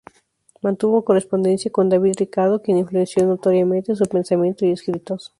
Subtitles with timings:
[0.63, 5.29] Mantuvo correspondencia con David Ricardo, quien influenció notoriamente su pensamiento y escritos.